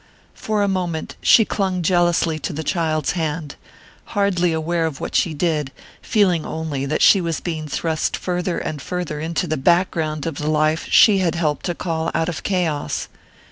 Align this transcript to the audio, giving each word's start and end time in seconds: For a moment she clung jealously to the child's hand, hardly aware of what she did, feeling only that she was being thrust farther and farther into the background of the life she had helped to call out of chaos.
For 0.33 0.63
a 0.63 0.67
moment 0.67 1.15
she 1.21 1.45
clung 1.45 1.83
jealously 1.83 2.39
to 2.39 2.53
the 2.53 2.63
child's 2.63 3.11
hand, 3.11 3.53
hardly 4.17 4.51
aware 4.51 4.87
of 4.87 4.99
what 4.99 5.13
she 5.13 5.35
did, 5.35 5.71
feeling 6.01 6.43
only 6.43 6.87
that 6.87 7.03
she 7.03 7.21
was 7.21 7.39
being 7.39 7.67
thrust 7.67 8.17
farther 8.17 8.57
and 8.57 8.81
farther 8.81 9.19
into 9.19 9.45
the 9.45 9.57
background 9.57 10.25
of 10.25 10.37
the 10.39 10.49
life 10.49 10.87
she 10.89 11.19
had 11.19 11.35
helped 11.35 11.67
to 11.67 11.75
call 11.75 12.09
out 12.15 12.29
of 12.29 12.41
chaos. 12.41 13.09